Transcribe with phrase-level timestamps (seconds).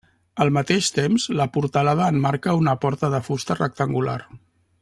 [0.45, 4.21] Al mateix temps, la portalada emmarca una porta de fusta rectangular.